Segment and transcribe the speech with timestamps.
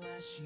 [0.00, 0.42] 关系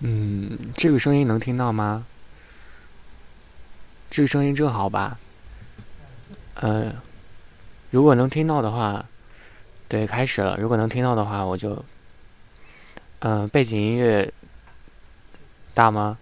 [0.00, 2.04] 嗯，这个声音能听到吗？
[4.10, 5.18] 这个声音正好吧。
[6.60, 6.94] 嗯，
[7.90, 9.04] 如果能听到的话，
[9.88, 10.56] 对，开始了。
[10.58, 11.84] 如果能听到的话，我就，
[13.20, 14.32] 嗯，背景音乐
[15.74, 16.18] 大吗？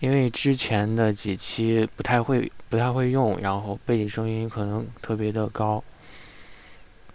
[0.00, 5.82] 因为之前的几期不太会，不太会用，然后背景声音可能特别的高。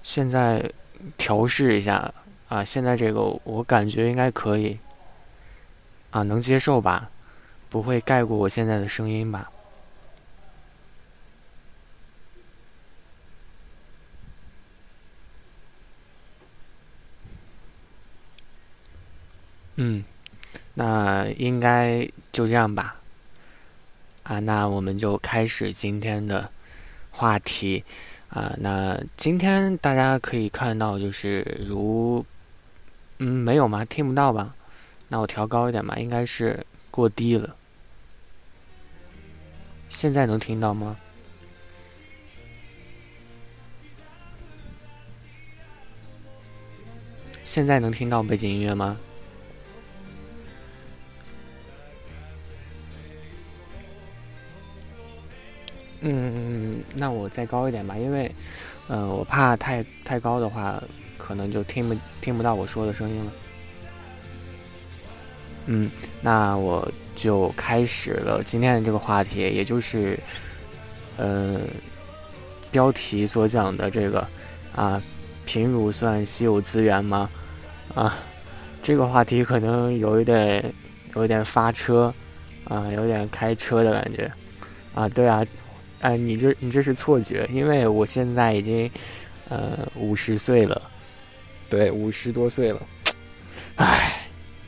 [0.04, 0.72] 现在
[1.18, 2.14] 调试一下
[2.48, 4.78] 啊，现在这个我感觉应该可以。
[6.18, 7.12] 啊，能接受吧？
[7.70, 9.52] 不会盖过我现在的声音吧？
[19.76, 20.04] 嗯，
[20.74, 22.96] 那应该就这样吧。
[24.24, 26.50] 啊，那我们就开始今天的
[27.12, 27.84] 话题。
[28.30, 32.26] 啊，那今天大家可以看到，就是如，
[33.20, 33.86] 嗯，没有吗？
[33.86, 34.56] 听不到吧？
[35.10, 37.56] 那我调高一点吧，应该是过低了。
[39.90, 40.98] 现在能听到吗？
[47.42, 48.98] 现在能听到背景音乐吗？
[56.02, 58.30] 嗯，那我再高一点吧，因为，
[58.90, 60.84] 嗯、我怕太太高的话，
[61.18, 63.32] 可能就听不听不到我说的声音了。
[65.70, 65.92] 嗯，
[66.22, 70.18] 那我就开始了今天的这个话题，也就是，
[71.18, 71.60] 呃，
[72.72, 74.26] 标题所讲的这个
[74.74, 75.02] 啊，
[75.46, 77.30] 贫乳算稀有资源吗？
[77.94, 78.18] 啊，
[78.82, 80.74] 这个话题可能有一点，
[81.16, 82.14] 有一点发车，
[82.70, 84.32] 啊，有点开车的感觉，
[84.94, 85.46] 啊，对啊，
[86.00, 88.90] 哎、你这你这是错觉，因为我现在已经，
[89.50, 90.82] 呃，五十岁了，
[91.70, 92.82] 对，五十多岁了，
[93.76, 94.22] 唉，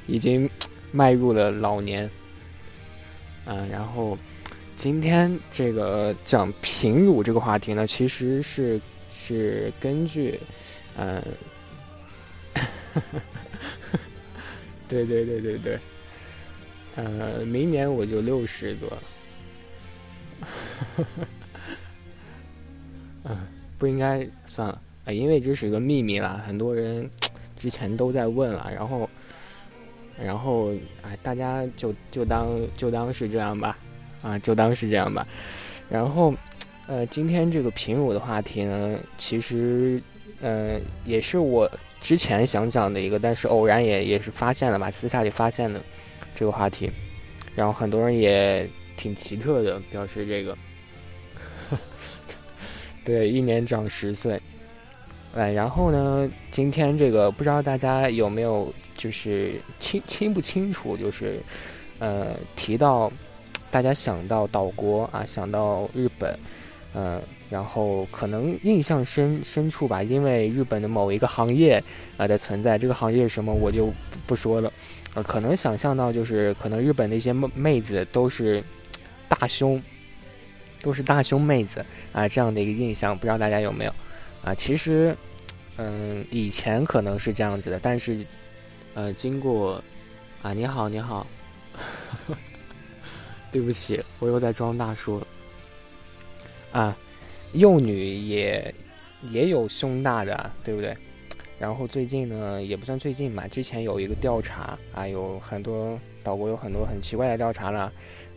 [0.06, 0.50] 已经。
[0.92, 2.10] 迈入了老年，
[3.46, 4.18] 嗯、然后
[4.76, 10.40] 今天这个讲贫乳这个话题呢，其实是是根据，
[10.98, 11.22] 嗯、
[14.88, 15.80] 对对对对对，
[16.96, 18.98] 呃，明年我就六十多，
[23.26, 23.38] 嗯、
[23.78, 27.10] 不应该算了啊、因为这是个秘密啦，很多人
[27.58, 29.10] 之前都在问了，然后。
[30.22, 30.72] 然后，
[31.02, 33.78] 哎，大家就就当就当是这样吧，
[34.22, 35.26] 啊，就当是这样吧。
[35.90, 36.34] 然后，
[36.88, 40.02] 呃，今天这个贫乳的话题呢，其实，
[40.42, 41.72] 呃，也是我
[42.02, 45.80] 之前想讲的一个，但是偶然也也是发现了吧，私下里发现的
[46.36, 46.92] 这个话题。
[47.56, 50.58] 然后很多人也挺奇特的，表示这个，
[53.06, 54.38] 对，一年长十岁。
[55.34, 58.74] 哎，然后呢，今天这个不知道大家有没有。
[59.00, 61.40] 就是清清不清楚，就是，
[62.00, 63.10] 呃，提到
[63.72, 66.38] 大家想到岛国啊，想到日本，
[66.94, 71.82] 呃，然后可能印象深深处吧，因为日本的某一个行业
[72.18, 73.94] 啊的存在，这个行业是什么我就不
[74.28, 74.70] 不说了，
[75.14, 78.62] 呃，可能想象到就是可能日本的一些妹妹子都是
[79.30, 79.82] 大胸，
[80.82, 83.94] 都是大胸妹子啊这样的一个印象，不知道大家有没有
[84.44, 84.54] 啊？
[84.54, 85.16] 其实，
[85.78, 88.26] 嗯，以前可能是这样子的，但是。
[89.00, 89.82] 呃，经过，
[90.42, 91.26] 啊，你好，你好，
[93.50, 95.22] 对不起，我又在装大叔。
[96.74, 96.94] 啊，
[97.54, 98.76] 幼女也
[99.32, 100.98] 也有胸大的，对不对？
[101.58, 107.84] 然后最近呢，也不算最近吧，之前有一个调查啊，有很多岛国有很多很奇怪的调查了，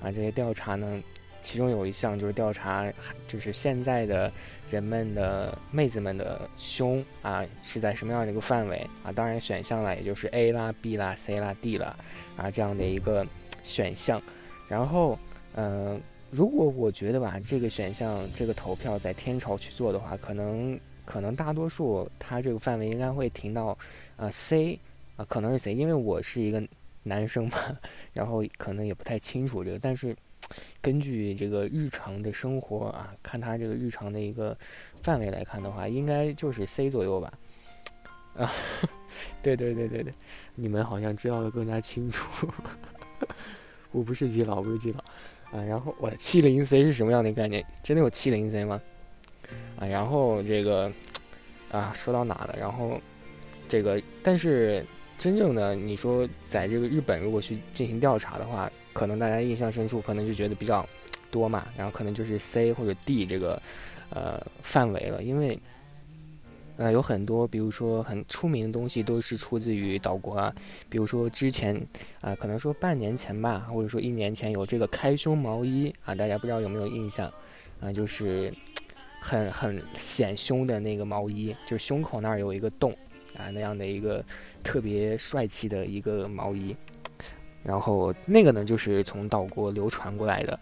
[0.01, 1.03] 啊，这些调查呢，
[1.43, 2.91] 其中有一项就是调查，
[3.27, 4.31] 就是现在的
[4.71, 9.11] 人们的妹子们的胸啊是在什么样的一个范围啊？
[9.11, 11.97] 当然选项了，也就是 A 啦、B 啦、C 啦、D 啦
[12.37, 13.27] 啊这样的一个
[13.63, 14.23] 选项。
[14.69, 15.19] 然后，
[15.55, 16.01] 嗯，
[16.31, 23.77] 如果我觉得吧，这个选项这个投票在天朝去做的话，可能可能大多数它这个范围应该会停到
[24.17, 24.79] 啊 C
[25.17, 26.63] 啊，可能是 C，因为我是一个
[27.03, 27.59] 男生嘛，
[28.15, 30.17] 然后可能也不太清楚这个，但是。
[30.81, 34.57] 根据这个日常的生活啊，看他这个日常的一个
[35.03, 37.33] 范围来看的话，应该就是 C 左右吧。
[38.35, 38.51] 啊，
[39.43, 40.13] 对对对对对，
[40.55, 42.49] 你们好像知道的更加清楚。
[43.93, 44.99] 我不是基佬，不是基佬
[45.53, 45.63] 啊。
[45.63, 47.65] 然后我七零 C 是什么样的概念？
[47.83, 48.81] 真的有七零 C 吗？
[49.79, 50.91] 啊，然后这个
[51.71, 52.57] 啊，说到哪了？
[52.59, 53.01] 然后
[53.69, 54.85] 这个，但是
[55.17, 58.71] 真正的你说在这个日本，如果去进行调查的话。
[58.93, 60.87] 可能大家印象深处，可能就觉得比较
[61.31, 63.61] 多嘛，然后可能就是 C 或者 D 这个
[64.11, 65.59] 呃范围了，因为
[66.77, 70.55] 呃有很多，比如说很出名的东西都是出自于岛国啊，
[70.89, 71.81] 比如说之前
[72.21, 77.33] 啊，可能说半年前吧，或者说一年前有这个开胸毛衣啊，大家不知道有没有印象
[77.81, 77.93] 啊？
[77.93, 78.53] 就是
[79.21, 82.93] 很很显胸的那个毛衣，就是胸口那儿有一个洞
[83.37, 84.25] 啊，那样的一个
[84.63, 86.77] 特别帅气的一个毛衣。
[87.63, 90.59] 然后那个呢，就是从岛国流传过来的。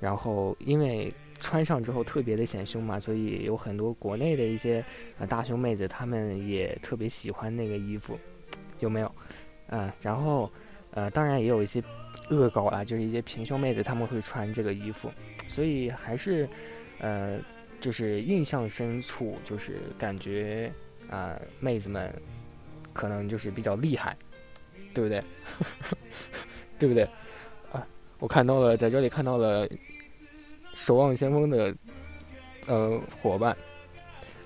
[0.00, 4.84] 然后因为穿上之后特别的显胸嘛，所以有很多国内的一些
[5.18, 8.18] 呃大胸妹子，她们也特别喜欢那个衣服，
[8.80, 9.14] 有没有？
[9.68, 10.50] 嗯，然后
[10.90, 11.82] 呃，当然也有一些
[12.30, 15.10] 恶搞啊，就是一些平胸妹子他们会穿这个衣服，
[15.46, 16.48] 所以还是
[16.98, 17.38] 呃，
[17.80, 20.72] 就是印象深处，就是感觉
[21.08, 22.12] 啊，妹子们
[22.92, 24.16] 可能就是比较厉害。
[24.94, 25.22] 对不对？
[26.78, 27.04] 对不对？
[27.72, 27.86] 啊，
[28.18, 29.68] 我看到了，在这里看到了
[30.74, 31.74] 《守望先锋》的
[32.66, 33.56] 呃伙伴。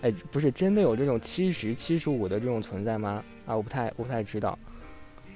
[0.02, 3.24] 哎，不是真的有这种七十七十五的这种存在吗？
[3.46, 4.58] 啊，我不太我不太知道。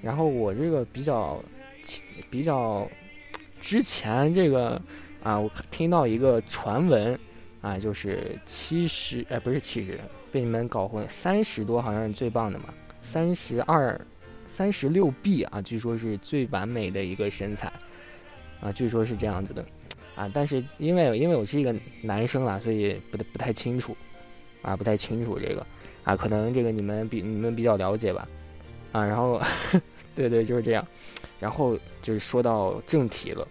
[0.02, 1.42] 然后我这个比较
[2.30, 2.86] 比较
[3.60, 4.80] 之前这个
[5.22, 7.18] 啊，我听到一个传闻
[7.62, 9.98] 啊，就是七十哎，不是七十，
[10.30, 12.66] 被你们搞混，三十多好像是最棒的嘛，
[13.00, 13.98] 三十二。
[14.50, 17.72] 三十六 B 啊，据说是最完美的一个身材，
[18.60, 19.64] 啊，据说是这样子的，
[20.16, 23.96] 啊，但是因为因为我是一个男生啦，所以不不太清楚，
[24.60, 25.64] 啊，不太清楚这个，
[26.02, 28.28] 啊，可能这个你们比你们比较了解吧，
[28.92, 29.40] 啊，然后，
[30.14, 30.86] 对对，就是这样，
[31.38, 33.46] 然后就是说到正题了，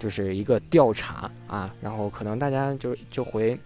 [0.00, 3.56] 就是一个调查啊，然后可能大家就就回，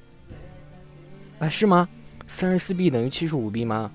[1.38, 1.88] 啊，是吗？
[2.28, 3.90] 三十四 B 等于七十五 B 吗？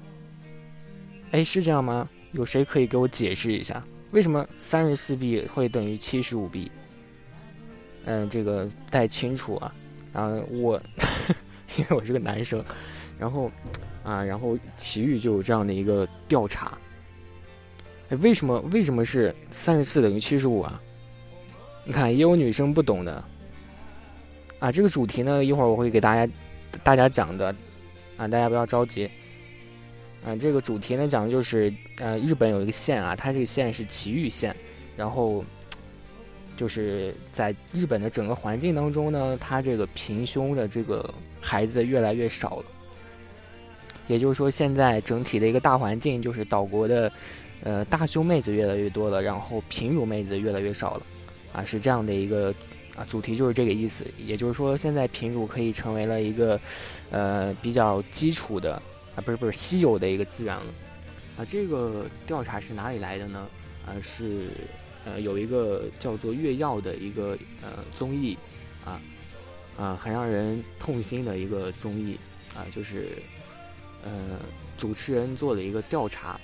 [1.32, 2.10] 哎，是这样吗？
[2.32, 6.72] 有谁可以给我解释一下，为什么三十四 B 会等于七十五 B？
[8.06, 9.74] 嗯，这个不太清楚啊。
[10.14, 10.82] 然后我，
[11.78, 12.64] 因为我是个男生，
[13.20, 13.52] 然后
[14.04, 16.78] 啊，然后奇遇就有这样的一个调查。
[18.22, 20.82] 为什么为什么是三十四等于七十五啊？
[21.86, 23.24] 你看，也有女生不懂的。
[24.58, 26.34] 啊，这个主题呢，一会儿我会给大家
[26.84, 27.56] 大家讲的，
[28.18, 29.10] 啊，大家不要着急。
[30.26, 34.54] 嗯，这个主题呢讲的就是，呃，日本有一个县啊，它这个县是埼玉县，
[34.98, 35.46] 然后
[36.58, 42.66] 就是在日本的整个环境当中呢，它这个平胸的这个孩子越来越少了。
[44.08, 47.12] 也就是说，现在整体的一个大环境就是岛国的，
[47.64, 51.02] 呃，大胸妹子越来越多了，然后平乳妹子越来越少了，
[51.54, 52.54] 啊，是这样的一个
[52.98, 54.06] 啊主题就是这个意思。
[54.18, 56.60] 也就是说，现在平乳可以成为了一个，
[57.10, 58.82] 呃，比较基础的。
[59.22, 60.66] 不是不是稀有的一个资源了，
[61.38, 63.48] 啊，这个调查是哪里来的呢？
[63.86, 64.48] 啊，是
[65.06, 68.38] 呃有一个叫做《月曜》的一个呃综艺，
[68.86, 69.02] 啊
[69.78, 72.18] 啊很让人痛心的一个综艺，
[72.56, 73.08] 啊就是
[74.04, 74.12] 呃
[74.78, 76.40] 主持人做了一个调查，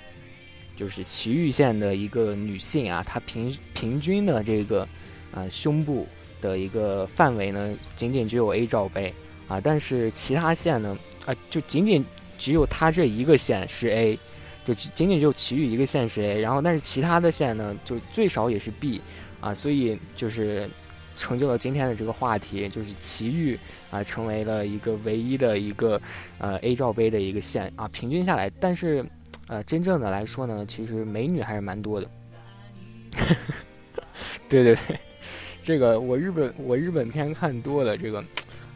[0.76, 4.88] 就是埼玉县的一个女性啊，她平平均的这个
[5.32, 6.06] 啊胸部
[6.40, 9.14] 的一个范围呢，仅仅只有 A 罩杯
[9.46, 12.04] 啊，但是其他县呢啊就仅仅。
[12.38, 14.18] 只有它这一个县是 A，
[14.64, 19.00] 就仅仅只有其余一个县是 A，然后但是其他的县呢，就最少也是 B，
[19.40, 20.68] 啊，所以就是
[21.16, 23.58] 成就了今天的这个话题，就是奇遇
[23.90, 26.00] 啊成为了一个唯一的一个
[26.38, 29.04] 呃 A 罩杯的一个县啊，平均下来，但是
[29.48, 32.10] 呃真正的来说呢，其实美女还是蛮多的。
[34.48, 34.98] 对对对，
[35.62, 38.22] 这个我日本我日本片看多了，这个。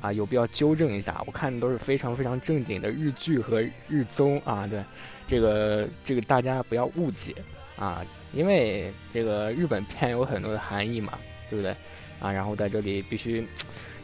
[0.01, 4.67] 啊，有必要纠正一下，我看的都是非常非常正经的日剧和日综啊。
[4.67, 4.83] 对，
[5.27, 7.35] 这个这个大家不要误解
[7.77, 11.75] 啊，因为这个日本片有很多的含义嘛，对不对？
[12.21, 13.47] 啊，然后在这里必须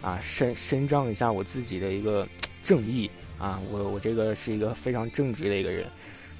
[0.00, 2.26] 啊伸伸张一下我自己的一个
[2.62, 5.86] 正义啊，我我这个是一个非常正直的一个人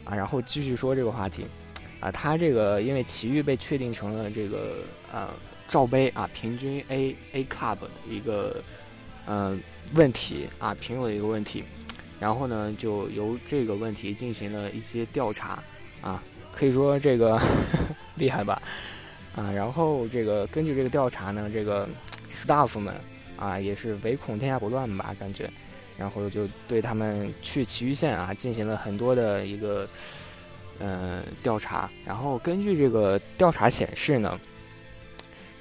[0.05, 1.47] 啊，然后继续说这个话题
[2.01, 4.79] 啊，他这个因为奇遇被确定成了这个
[5.13, 5.35] 啊
[5.69, 8.63] 罩杯啊平均 A A Cup 的一个
[9.27, 9.61] 嗯
[9.95, 11.65] 问题啊评入的一个问题。
[12.19, 15.63] 然后呢，就由这个问题进行了一些调查，
[16.01, 16.23] 啊，
[16.55, 17.39] 可以说这个
[18.17, 18.63] 厉害吧，
[19.35, 21.87] 啊，然后这个根据这个调查呢，这个
[22.31, 22.95] staff 们
[23.37, 25.51] 啊也是唯恐天下不乱吧，感觉，
[25.99, 29.87] 然后就对他们去奇遇县啊进行了很多的一个
[30.79, 34.41] 嗯调查，然后根据这个调查显示呢。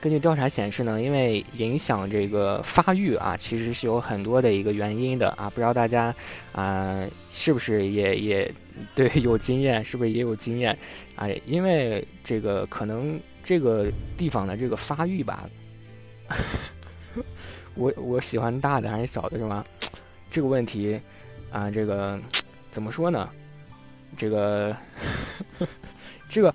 [0.06, 5.50] 根据调查显示呢，因为影响这个发育啊，其实是有很多的一个原因的啊。
[5.50, 6.14] 不知道大家
[6.52, 8.54] 啊是不是也也
[8.94, 10.78] 对有经验，是不是也有经验
[11.16, 11.28] 啊？
[11.48, 15.50] 因为这个可能这个地方的这个发育吧，
[17.74, 19.66] 我我喜欢大的还是小的，是吗？
[20.30, 21.02] 这个问题
[21.50, 22.20] 啊，这个
[22.70, 23.28] 怎么说呢？
[24.16, 24.78] 这个
[26.30, 26.54] 这个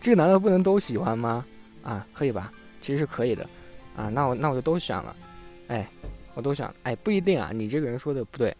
[0.00, 1.44] 这个难道不能都喜欢吗？
[1.82, 2.52] 啊，可以吧？
[2.82, 3.48] 其实是可以的，
[3.96, 5.16] 啊，那我那我就都选了，
[5.68, 5.88] 哎，
[6.34, 8.54] 我都选，哎，不一定啊，你这个人说的不对，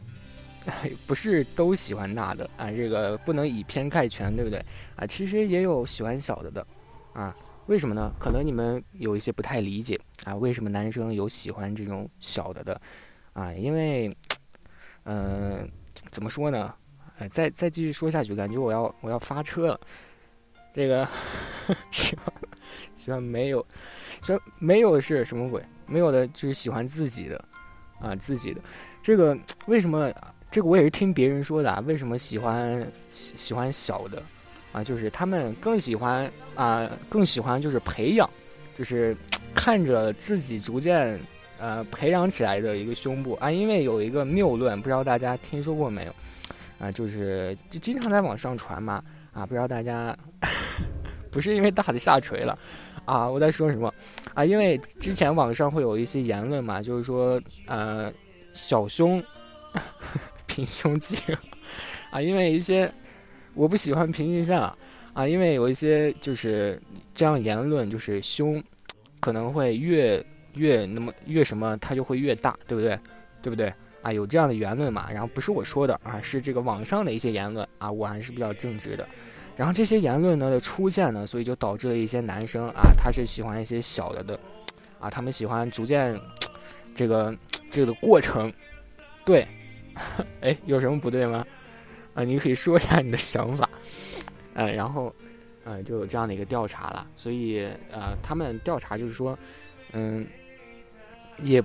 [1.06, 4.64] 不是都喜欢大的啊，这个不能以偏概全，对不对？
[4.96, 6.66] 啊，其实也有喜欢小的的，
[7.12, 7.36] 啊，
[7.66, 8.10] 为什么呢？
[8.18, 10.00] 可能你们有一些不太理解。
[10.24, 12.80] 啊，为什么男生有喜欢这种小的的，
[13.32, 14.16] 啊，因为，
[15.02, 15.68] 嗯，
[16.12, 16.72] 怎么说呢？
[17.18, 19.80] 哎，再再继续说下去，感觉我要我要发车了，
[20.72, 21.04] 这个
[21.90, 22.26] 喜欢
[22.94, 23.64] 喜欢没有。
[24.20, 25.62] 这没有是什么鬼？
[25.86, 27.44] 没有的就是喜欢自己的，
[28.00, 28.60] 啊，自己的。
[29.02, 29.36] 这个
[29.66, 30.12] 为什么？
[30.50, 31.82] 这个我也是听别人说的啊。
[31.86, 34.22] 为什么喜欢喜喜欢小的？
[34.72, 38.28] 啊，就是他们更喜欢啊，更喜欢就是培养，
[38.74, 39.16] 就是
[39.54, 41.20] 看着自己逐渐
[41.58, 43.50] 呃培养起来的一个胸部啊。
[43.50, 46.14] 因为有一个谬论，不知道大家听说过没有？
[46.78, 49.02] 啊，就是就经常在网上传嘛。
[49.32, 50.14] 啊，不知道大家
[51.32, 52.56] 不是因为大的下垂了。
[53.04, 53.92] 啊，我在说什么？
[54.32, 58.12] 啊，因为之前网上会有一些言论嘛，就是说，呃，
[58.52, 59.20] 小胸，
[60.46, 61.18] 平胸肌，
[62.12, 62.88] 啊，因为一些
[63.54, 64.72] 我不喜欢平胸像，
[65.14, 66.80] 啊，因为有一些就是
[67.12, 68.62] 这样言论，就是胸
[69.18, 70.24] 可能会越
[70.54, 72.96] 越那么越什么，它就会越大，对不对？
[73.42, 73.74] 对不对？
[74.02, 75.10] 啊，有这样的言论嘛？
[75.10, 79.08] 然后不是我说的啊，是这个网上的一些言论啊，我还是比较正直的。
[79.56, 84.38] 然后这些言论呢的出现呢，所以就导致了一些男生啊，他是喜欢一些小的的，
[84.98, 86.18] 啊，他们喜欢逐渐
[86.94, 87.36] 这个
[87.70, 88.52] 这个过程，
[89.24, 89.46] 对，
[90.40, 91.44] 哎，有什么不对吗？
[92.14, 93.68] 啊，你可以说一下你的想法，
[94.54, 95.14] 呃，然后，
[95.64, 99.38] 呃，就有这样的一个调查了，所以呃，他们调查就是说，
[99.92, 100.26] 嗯，
[101.42, 101.62] 也。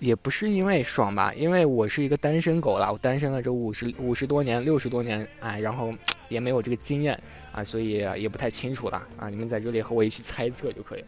[0.00, 5.92] 也不是因为爽吧，因为我是一个单身狗了，我单身了这五十五十多年、六十多年，哎，然后
[6.28, 7.20] 也没有这个经验
[7.52, 9.28] 啊，所以也不太清楚了啊。
[9.28, 11.04] 你们在这里和我一起猜测就可以。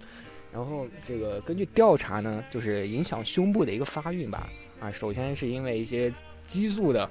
[0.52, 4.48] 然后这个根据调查呢，就是影响胸部的一个发育吧，
[4.80, 6.12] 啊，首先是因为一些
[6.46, 7.04] 激素的，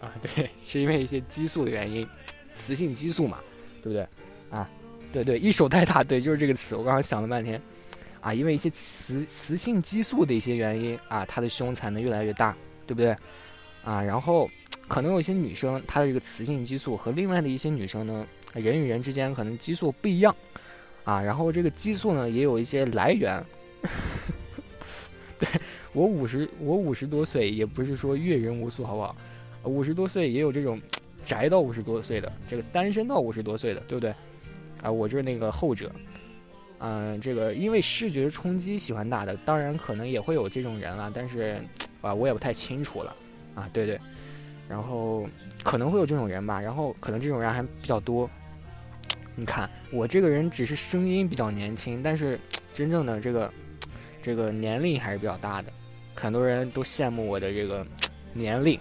[0.00, 2.06] 啊，对，是因为一些激素的原因，
[2.54, 3.40] 雌性激素嘛，
[3.82, 4.06] 对不对？
[4.50, 4.70] 啊，
[5.12, 7.60] 对对，一手太大，对，就是这个词，我刚刚想了半天。
[8.20, 12.56] 啊，因为一些雌雌性激素的一些原因啊，她的胸才能越来越大，
[12.86, 13.14] 对不对？
[13.84, 14.48] 啊，然后
[14.86, 20.34] 可能有一些女生，她的这个雌性激素和另外的一些女生呢，人与人之间可能激素不一样，
[21.04, 23.44] 啊，然后这个激素呢也有一些来源。
[25.38, 25.48] 对
[25.92, 29.16] 我五十，我五十多岁，也不是说阅人无数，好不好？
[29.64, 30.80] 五十多岁也有这种
[31.24, 34.14] 宅到五十多岁的，这个单身到五十多岁的，对不对？
[34.82, 35.90] 啊，我就是那个后者。
[36.78, 41.56] 嗯，这个因为视觉冲击喜欢大的，当然可能也会有这种人了，但是
[42.02, 43.16] 啊，我也不太清楚了
[43.54, 43.70] 啊。
[43.72, 43.98] 对对，
[44.68, 45.28] 然后
[45.62, 48.28] 可能会有这种人吧，然后可能这种人还比较多。
[49.36, 52.38] 你看我这个人只是声音比较年轻，但是
[52.72, 53.52] 真正的这个
[54.22, 55.72] 这个年龄还是比较大的，
[56.14, 57.84] 很多人都羡慕我的这个
[58.32, 58.78] 年龄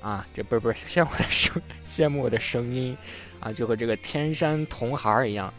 [0.00, 2.96] 啊，这不是不是羡慕我的声， 羡慕我的声音
[3.40, 5.52] 啊，就和这个天山童孩儿一样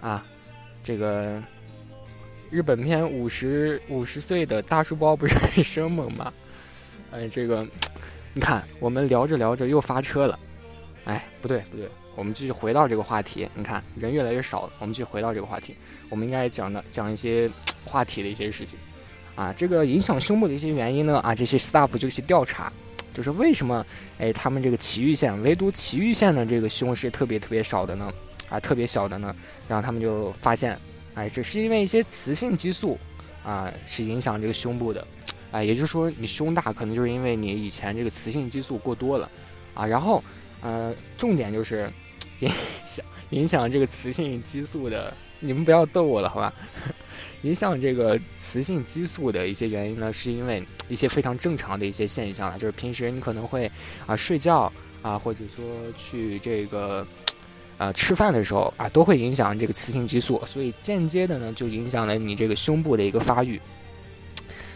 [0.00, 0.24] 啊。
[0.84, 1.42] 这个
[2.50, 6.32] 日本片五十五十岁的大书包不是很生猛吗？
[7.10, 7.66] 哎，这个
[8.34, 10.38] 你看，我们聊着聊着又发车了。
[11.04, 11.86] 哎，不对不对，
[12.16, 13.46] 我们继续回到这个话题。
[13.54, 15.76] 你看，人越来越少了，我们继续回到这个话题。
[16.08, 17.50] 我们应该讲的讲一些
[17.84, 18.78] 话题的一些事情
[19.34, 19.52] 啊。
[19.52, 22.72] 这个影响胸部的一些原因呢啊，这些 staff 就去调查，
[23.12, 23.84] 就是为什么
[24.18, 28.10] 哎他们这个奇遇县唯独奇遇县的这个胸是特别特别少的呢？
[28.48, 29.34] 啊，特别小的呢，
[29.68, 30.78] 然后他们就发现，
[31.14, 32.98] 哎，这是因为一些雌性激素
[33.44, 35.06] 啊是影响这个胸部的，
[35.52, 39.30] 啊，也就是说你胸大可能就是因为你以前这个雌性激素过多了，
[39.74, 40.24] 啊，然后
[40.62, 41.88] 呃重点就是
[42.40, 42.50] 影
[42.84, 46.52] 响影响这个雌性激素的，你们不要逗我了好吧？
[47.42, 53.70] 影响这个雌性激素的一些原因呢，是因为一些非常正常的一些现象了就是平时你可能会
[54.06, 55.64] 啊睡觉啊，或者说
[55.96, 57.06] 去这个
[57.78, 63.60] 啊吃饭的时候啊，都会影响这个雌性激素，所以间接的呢就影响了你这个胸部的一个发育。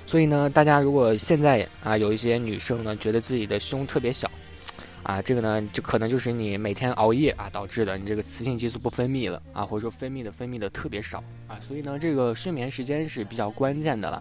[0.06, 4.30] 所以呢，大家如果现在啊有一些女生呢觉得自己的胸特别小。
[5.02, 14.20] 啊，这个呢，就可能就是你每天熬夜啊导致的，你这个雌性激素不分泌了啊，或者说分泌的分泌的特别少啊，所以呢，这个睡眠时间是比较关键的了，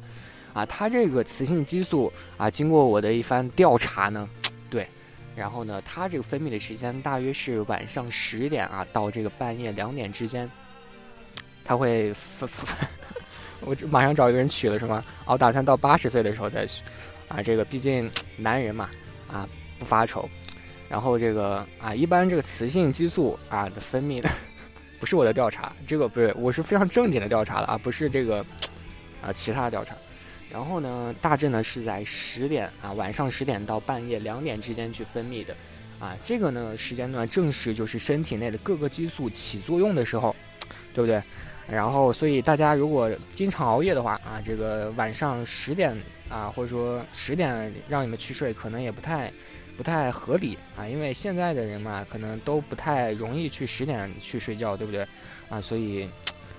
[0.53, 4.29] 啊，它这个雌性激素啊，经过我的一番调查呢，
[4.69, 4.87] 对，
[5.35, 10.47] 然后呢，它这个分泌的时间大约是晚上十点啊到这个半夜两点之间，
[11.63, 12.47] 它会分，
[13.61, 15.03] 我马上找一个人取了是吗？
[15.25, 16.81] 我打算到八十岁的时候再取，
[17.27, 18.89] 啊，这个毕竟男人嘛，
[19.31, 19.47] 啊，
[19.79, 20.29] 不发愁。
[20.87, 24.29] 然后这个啊，一般这个雌性激素啊的分泌的，
[24.99, 28.45] 不是我的调查，这个不是，我是非常正经的调查了啊，不是这个
[29.21, 29.95] 啊其他的调查。
[30.51, 35.55] 然后呢，大致呢是在十点啊，晚上十点到半夜两点之间去分泌的，
[35.99, 40.35] 啊，这个呢时间段正是就是身体内的各个激素起作用的时候，
[40.93, 41.21] 对不对？
[41.69, 45.95] 然后所以大家如果经常熬夜的话啊，这个晚上十点
[46.29, 49.31] 啊，或者说十点让你们去睡，可能也不太。
[49.77, 55.05] 不太合理啊，因为现在的人嘛，可能都不太容易去十点去睡觉，对不对？
[55.49, 56.07] 啊，所以，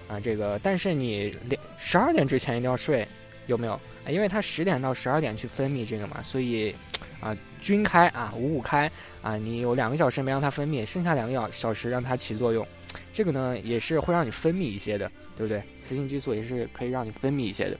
[0.06, 3.08] 啊，这个，但是你两十二点之前一定要睡，
[3.46, 3.72] 有没有？
[3.72, 6.74] 啊，因为它十点到十二点去分泌这个嘛，所以，
[7.18, 8.90] 啊，均开啊，五五开
[9.22, 12.68] 啊，你有两个小时没让它分泌，剩下两个小小时让它起作用，
[13.12, 15.62] 这个呢也是会让你分泌一些的，对不对？
[15.78, 17.76] 雌性激素也是可以让你分泌一些的，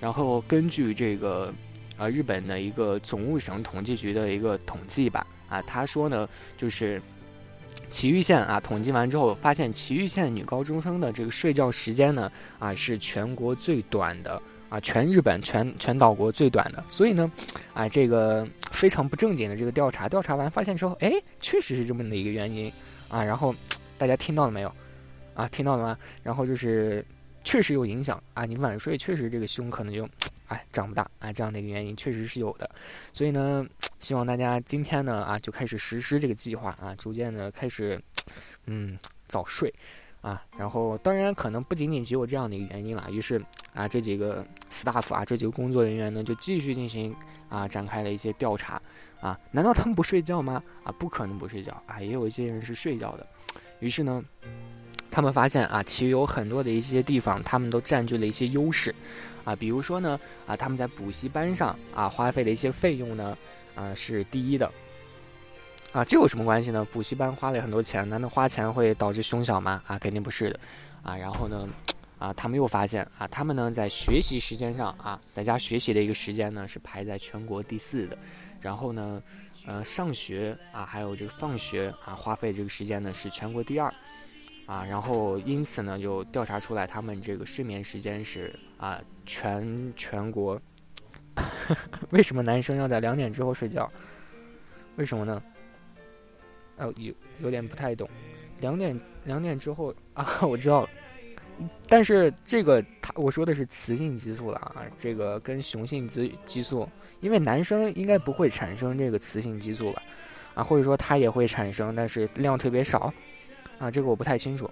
[0.00, 1.52] 然后根据这个。
[1.98, 7.02] 啊，日本的一个总务省统计局的一个统计吧，啊，他说呢，就是
[7.90, 16.84] 埼玉县啊，统计完之后发现，埼玉县女高中生的这个睡觉时间呢，啊，是全国最短的，啊，全日本全全岛国最短的。
[16.88, 17.28] 所以呢，
[17.74, 22.72] 啊，这个非常不正经的这个调查，调查完发现之后，哎，确实是这么的一个原因，
[23.08, 23.52] 啊，然后
[23.98, 24.72] 大家听到了没有？
[25.34, 25.98] 啊，听到了吗？
[26.22, 27.04] 然后就是
[27.44, 30.08] 确实有影响啊，你晚睡确实这个胸可能就。
[30.48, 32.70] 哎，长不大啊，这样的一个原因确实是有的，
[33.12, 33.62] 所以呢，
[34.00, 38.02] 希望大家今天呢啊就开始实施这个计划啊，逐渐的开始，
[38.64, 39.70] 嗯，早睡
[40.22, 43.38] 啊，然后当然可能不仅仅只有这样的一个原因了，于是
[43.74, 47.14] 啊这几个 staff 啊这几个工作人员呢就继续进行
[47.50, 48.80] 啊展开了一些调查
[49.20, 50.62] 啊，难道他们不睡觉吗？
[50.82, 53.26] 啊，不可能不睡觉啊，也有一些人是睡觉的，
[53.80, 54.22] 于是呢。
[55.10, 58.94] 他们发现啊，其余有很多的一些地方，他们都占据了一些优势，
[59.42, 63.36] 啊，比如说呢，啊，他们在补习班上啊花费的一些费用呢，
[63.74, 64.70] 啊是第一的，
[65.92, 66.86] 啊，这有什么关系呢？
[66.92, 69.82] 补习班花了很多钱，难道花钱会导致胸小吗？
[69.86, 70.60] 啊，肯定不是的，
[71.02, 71.68] 啊，然后呢，
[72.18, 78.16] 啊，他们又发现啊，他们呢在学习时间上啊，在家学习的一个时间呢是排在全国第四的，
[78.60, 79.20] 然后呢，
[79.68, 83.92] 呃，上学啊，还有这个放学啊，花费这个时间呢是全国第二。
[84.64, 90.58] 啊，然后因此呢，就调查出来，他们这个睡眠时间是啊，全全国，
[92.10, 93.90] 为什么男生要在两点之后睡觉？
[94.96, 95.42] 为什么呢？
[96.78, 98.08] 哦，有有点不太懂，
[98.60, 100.90] 两点两点之后啊，我知道了，
[101.88, 106.88] 但是这个他我说的是雌性激素了啊，这个跟雄性激激素，
[107.20, 110.02] 因为男生应该不会产生这个雌性激素吧？
[110.54, 113.12] 啊，或者说他也会产生，但是量特别少。
[113.78, 114.68] 啊，这个我不太清楚，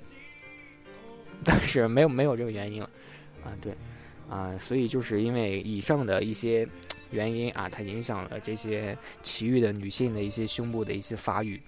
[1.45, 3.73] 但是没有没有这个原因，啊对，
[4.29, 6.67] 啊所以就是因为以上的一些
[7.13, 11.63] 原因啊，它影响了这些其余的女性的一些胸部的一些发育，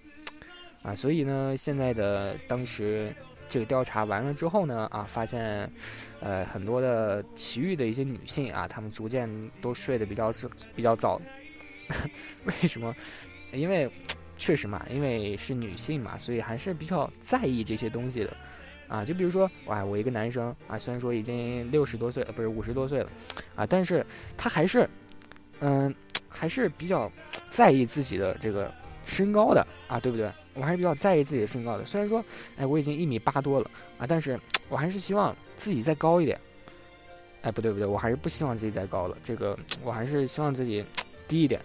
[0.82, 3.14] 啊所以呢，现在的当时
[3.48, 5.70] 这个调查完了之后呢，啊发现，
[6.20, 9.28] 呃很多的其余的一些女性啊，她们逐渐
[9.60, 11.20] 都睡得比较早比较早，
[12.44, 12.94] 为什么？
[13.52, 13.90] 因为。
[14.40, 18.36] 确实嘛，因为是女性嘛，所以还是比较在意这些东西的，
[18.86, 23.10] 啊，就比如说，哇，我一个男生啊，虽然说已经六十多岁，不是五十多岁了，
[23.56, 24.06] 啊，但是
[24.36, 24.88] 他还是，
[25.58, 25.92] 嗯，
[26.28, 27.10] 还是比较
[27.50, 28.72] 在意自己的这个
[29.08, 30.30] 身高的啊，对不对？
[30.54, 31.84] 我还是比较在意自己的身高的。
[31.84, 32.24] 虽然说，
[32.56, 36.38] 哎，我已经一米八多了啊，但是我还是希望自己再高一点。
[37.42, 40.84] 哎，不对不对，我还是不希望自己再高了，这个我还是希望自己
[41.26, 41.60] 低一点，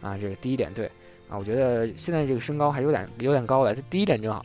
[0.00, 0.90] 啊，这个低一点，对。
[1.28, 4.44] 啊，我觉得现在这个身高还有点有点高了，它低一点正好。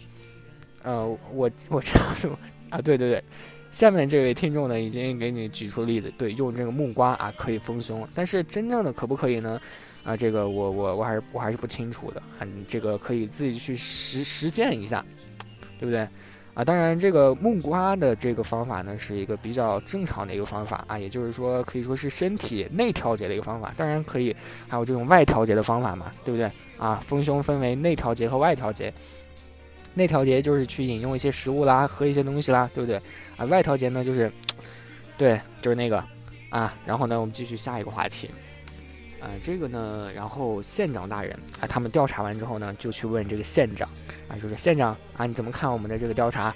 [0.84, 2.38] 呃，我我这样说
[2.70, 3.24] 啊，对对对，
[3.72, 9.60] 下面这位听众呢，已经给你举出例子，对，用这个木瓜啊可以丰胸，但是真正的可不可以呢？
[10.06, 15.04] 啊，这个我我我还是我还是不清楚的啊，你这个可以自己去实实践一下，
[15.80, 16.08] 对不对？
[16.54, 24.34] 啊，当然这个木瓜的这个方法呢，是一个比较正常的一个方法啊，也就是说可以说是身体内调节的一个方法，当然可以
[24.68, 26.50] 还有这种外调节的方法嘛，对不对？
[26.78, 28.94] 啊，丰胸分为内调节和外调节。
[29.98, 32.98] 内调节就是去饮用一些食物啦，喝一些东西啦，对不对？
[33.38, 34.30] 啊，外调节呢就是，
[35.18, 36.04] 对，就是那个，
[36.50, 38.30] 啊，然后呢，我们继续下一个话题，
[39.26, 43.90] 啊，这个呢，然后县长大人啊，他们调查完之后呢，就去问这个县长，
[44.28, 46.56] 啊，就是县长啊，你怎么看我们的这个调查？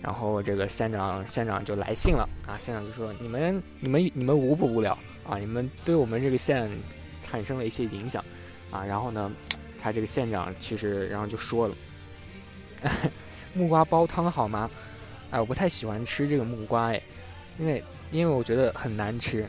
[0.00, 4.96] 然后这个县长县长就来信了，啊，县长就说你们你们你们无不无聊
[5.28, 5.36] 啊？
[5.38, 6.70] 你们对我们这个县
[7.20, 8.24] 产生了一些影响，
[8.70, 9.30] 啊，然后呢，
[9.78, 11.74] 他这个县长其实然后就说了。
[13.52, 14.70] 木瓜煲汤好吗？
[15.30, 17.02] 哎，我不太喜欢吃这个木瓜哎，
[17.58, 19.46] 因为因为我觉得很难吃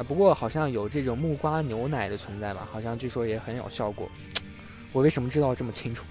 [0.00, 0.02] 啊。
[0.02, 2.66] 不过好像有这种木瓜牛奶的存在吧？
[2.72, 4.08] 好像据说也很有效果。
[4.92, 6.06] 我为什么知道这么清楚？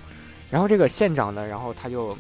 [0.52, 2.16] 然后这个县长呢，然后他就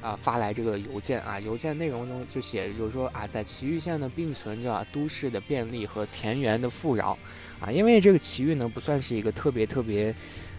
[0.00, 7.16] 啊发来这个邮件啊，邮件内容中就写就是说啊，在祁玉县呢并存着都市的便利和田园的富饶
[7.60, 10.14] 啊，因为这个祁玉呢不算是一个特别特别。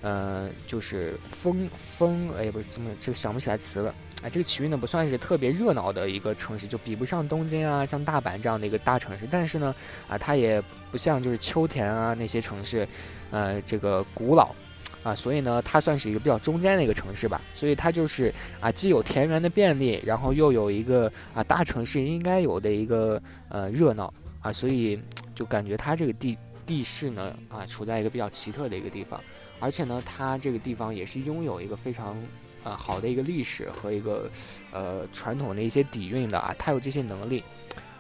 [0.06, 3.96] 呃，就是风风，哎，不是怎么这个想不起来词了。
[4.24, 9.28] 啊，这个奇遇呢不算是特别热闹的一个城市，就比不上东京啊，像大阪这样的一个大城市。
[9.30, 9.76] 但是呢，
[10.08, 12.88] 啊，它也不像就是秋田啊那些城市，
[13.32, 14.56] 呃，这个古老，
[15.04, 17.42] 啊，所以呢，它算是一个比较中间的一个城市吧。
[17.54, 24.98] 所以它就是啊，既有田园的便利，然后又有一个啊大城市应该有的一个呃热闹啊，所以
[25.36, 29.20] 就感觉它这个地地势呢啊，处在一个比较奇特的一个地方。
[29.60, 32.18] 而且呢，它这个地方也是拥有一个非常，
[32.64, 34.30] 呃，好的一个历史和一个，
[34.72, 37.44] 呃，传统的一些底蕴的啊，他有这些能力，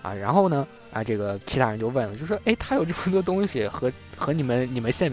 [0.02, 5.12] 啊，然后呢，啊，这个其他人就问了，就说，哎，他有这么多东西，和和你们你们县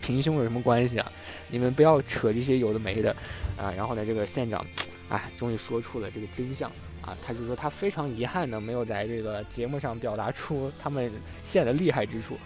[0.00, 1.12] 平胸有什么关系啊？
[1.48, 3.10] 你们不要扯这些有的没的，
[3.56, 4.64] 啊，然后呢，这个县长，
[5.08, 11.10] 哎，终于说出了这个真相，啊，他就说他非常遗憾呢，没有在这个节目上表达出他们
[11.42, 12.38] 县的厉害之处，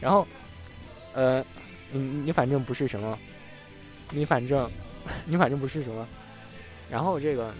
[0.00, 0.26] 然后，
[1.14, 1.44] 呃。
[1.94, 3.18] 你你反正不是什么，
[4.08, 4.66] 你反正，
[5.24, 6.06] 你反正不是什么，
[6.90, 7.54] 然后这个，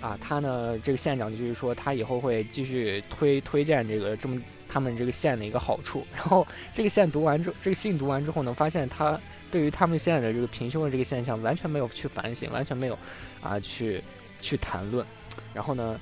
[0.00, 6.06] 啊，他呢，这个县长就是说，他以后会继续推推荐这个这么他们这个县的一个好处。
[6.14, 12.98] 然后这个县读完之后，这个信读完之后呢，发现他对于他们县的这个平胸的这个现象完全没有去反省，完全没有
[13.42, 14.02] 啊去
[14.40, 15.06] 去谈论。
[15.54, 16.00] 然后呢，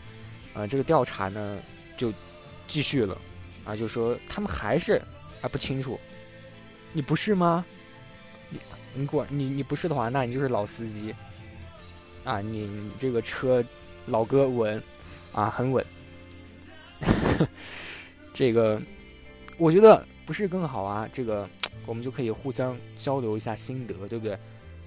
[0.54, 1.58] 呃，这个调查呢
[1.96, 2.12] 就
[2.66, 3.16] 继续了，
[3.64, 5.00] 啊，就说他们还是
[5.42, 5.98] 啊不清楚。
[6.92, 7.64] 你不是吗？
[8.48, 8.58] 你
[8.94, 11.14] 你果你你不是的话，那你就是老司机
[12.24, 12.40] 啊！
[12.40, 13.64] 你你这个车
[14.07, 14.83] 老哥稳
[15.33, 15.85] 啊，很稳。
[18.35, 18.81] 这个
[19.59, 21.09] 我觉得不是更好啊？
[21.12, 21.48] 这个
[21.87, 24.38] 我们就可以互相交流一下心得，对不对？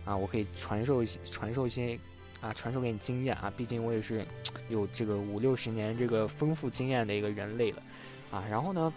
[0.05, 1.97] 啊，我可以传授传授一些
[2.41, 3.51] 啊，传授给你经验啊！
[3.55, 4.25] 毕竟我也是
[4.69, 7.83] 有这个五六十年这个丰富经验的一个人类了
[8.31, 8.43] 啊！
[8.49, 8.93] 然后呢？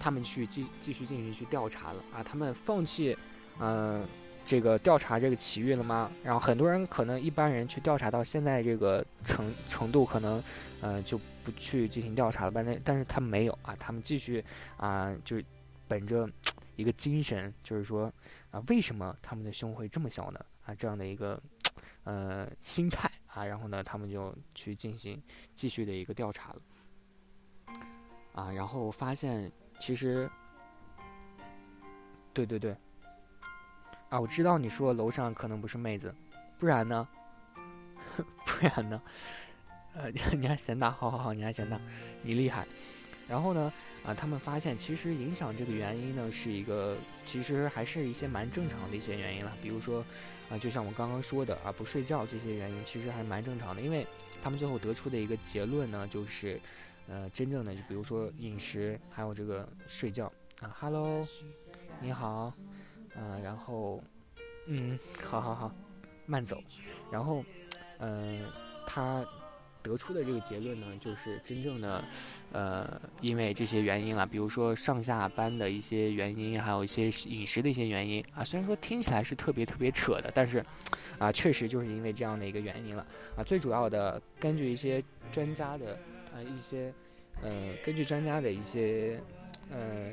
[0.00, 2.22] 他们去继继续进行去调查了啊！
[2.22, 3.16] 他们放弃，
[3.58, 4.06] 嗯，
[4.44, 6.10] 这个调查这个奇遇了吗？
[6.22, 10.42] 然后很多人可能一般人去调查到现在这个程程度，可能，
[10.80, 12.50] 呃，就不去进行调查了。
[12.54, 14.44] 但是但是他没有啊，他们继续
[14.76, 15.40] 啊，就
[15.88, 16.28] 本着
[16.76, 18.12] 一个精神，就是说
[18.50, 20.40] 啊，为什么他们的胸会这么小呢？
[20.66, 21.42] 啊，这样的一个
[22.04, 25.22] 呃心态啊，然后呢，他们就去进行
[25.54, 26.60] 继续的一个调查了
[28.34, 29.50] 啊，然后发现。
[29.80, 30.30] 其实，
[32.32, 32.74] 对对对，
[34.14, 36.14] 啊，我知道你说楼上可能不是妹子，
[36.56, 37.08] 不然呢？
[38.46, 39.02] 不然呢？
[39.92, 40.88] 呃，你还嫌大？
[40.88, 41.80] 好好好，你还嫌大，
[42.22, 42.64] 你厉害。
[43.26, 43.72] 然后呢？
[44.04, 46.96] 啊，他们发现其实影响这个原因呢，是一个
[47.26, 49.52] 其实还是一些蛮正常的一些原因了。
[49.60, 50.04] 比如说，
[50.48, 53.82] 啊，就像我刚刚说的啊，不睡觉这些原因，其实还是蛮正常的。
[53.82, 54.06] 因为
[54.40, 56.60] 他们最后得出的一个结论呢，就是。
[57.06, 60.24] 呃，真正的就比如说饮食，还有这个睡觉
[60.62, 61.22] 啊，Hello，
[62.00, 62.50] 你好，
[63.16, 64.02] 呃，然后，
[64.66, 65.72] 嗯，好好好，
[66.26, 66.62] 慢走，
[67.10, 67.44] 然后，
[67.98, 68.40] 呃，
[68.86, 69.24] 他
[69.82, 72.04] 得出的这个结论呢，就是真正的，
[72.52, 78.24] 呃，因为这些原因了，比如说上下班的一些原因，还有一些饮食的一些原因。
[78.34, 80.64] 啊，虽然说听起来是特别特别扯的，但是，
[81.18, 83.06] 啊，确实就是因为这样的一个原因了。
[83.36, 85.98] 啊，最主要的根据一些专家的。
[86.36, 86.92] 呃，一些，
[87.42, 89.20] 呃，根据专家的一些，
[89.70, 90.10] 呃，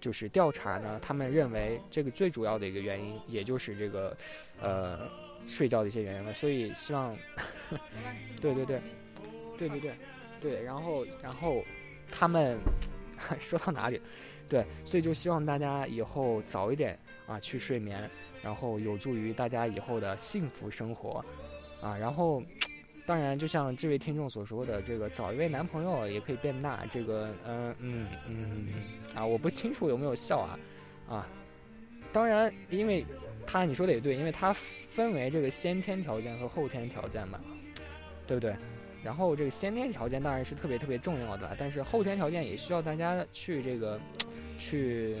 [0.00, 4.16] 就是调查呢，他们认为这个最主要的一个原因，也就是这个，
[4.60, 5.08] 呃，
[5.46, 6.32] 睡觉的一些原因了。
[6.32, 7.16] 所以希望，
[8.40, 8.80] 对对对，
[9.58, 9.94] 对对对，
[10.40, 11.62] 对，然后然后
[12.10, 12.58] 他们
[13.38, 14.00] 说到哪里？
[14.48, 18.10] 对，所以就希望大家以后早一点啊去睡眠，
[18.42, 21.24] 然后有助于大家以后的幸福生活
[21.80, 21.96] 啊。
[21.96, 22.42] 然后
[23.10, 26.86] 当然，就像这位听众所说的，这个找一位男朋友也可以变大。
[26.92, 28.66] 这个嗯嗯嗯
[29.16, 30.58] 啊，我不清楚有没有效啊
[31.08, 31.26] 啊。
[32.12, 33.04] 当然，因为
[33.44, 37.40] 他你说的也对，因为它分为这个先天条件和后天条件嘛，
[38.28, 38.54] 对不对？
[39.02, 44.00] 然后这个先天条件当然是特别特别重要的，但是后天条件也需要大家去这个
[44.56, 45.16] 去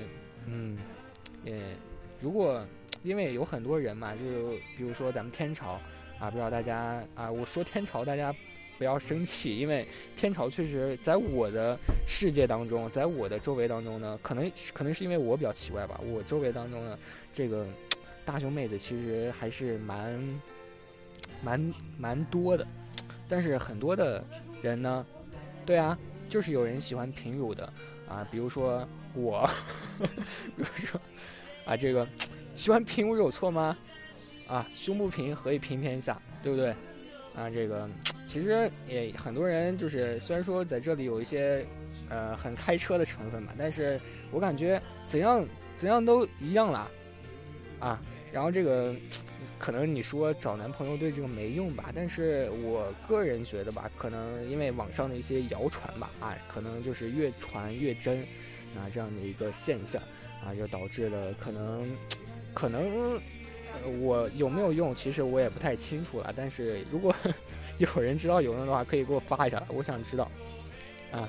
[0.46, 0.78] 嗯，
[1.44, 1.52] 呃，
[2.20, 2.64] 如果
[3.02, 5.76] 因为有很多人嘛，就比如说咱们天朝
[6.20, 8.32] 啊，不知道大家啊，我说天朝大家
[8.76, 16.98] 不要生气，因为天朝确实在我的世界当中，在我的周围当中呢，可能可能是因为我比较奇怪吧，我周围当中呢，
[17.32, 17.66] 这个
[18.24, 20.40] 大胸妹子其实还是蛮
[21.42, 22.66] 蛮蛮多的。
[23.26, 24.22] 但是很多的
[24.60, 25.06] 人呢，
[25.64, 27.72] 对啊，就是有人喜欢平乳的
[28.06, 29.48] 啊，比如说我，
[29.98, 31.00] 比如说
[31.64, 32.06] 啊，这个
[32.54, 33.76] 喜欢平乳有错吗？
[34.50, 36.70] 啊，胸不平何以平天下，对不对？
[37.36, 37.88] 啊，这个
[38.26, 41.64] 其实也很多人就是虽然说在这里有一些
[42.08, 44.00] 呃很开车的成分吧，但是
[44.32, 46.90] 我感觉怎样怎样都一样啦，
[47.78, 48.94] 啊，然后这个。
[49.58, 58.22] 可能你说找男朋友对这个没用吧，但是我个人觉得吧，可能因为网上的一些谣传吧，啊，可能就是越传越真，
[58.74, 60.00] 啊，这样的一个现象，
[60.42, 61.86] 啊，就导致了可能，
[62.54, 63.20] 可能
[64.00, 66.32] 我有没有用，其实我也不太清楚了。
[66.36, 67.14] 但是如果
[67.78, 70.30] 有人知道有用的话，可以给我发一下，我想知道。
[71.12, 71.28] 啊，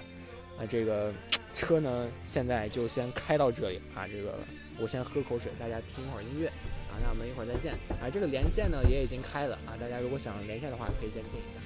[0.58, 1.12] 啊，这个
[1.54, 4.36] 车呢，现在就先开到这里啊，这个
[4.80, 6.48] 我先喝口水，大家听会儿音乐。
[6.48, 7.74] 啊，那我们一会儿再见。
[8.02, 11.60] 啊，这个连线呢也已经开了啊，大家如果想连线的话，可以先进一下。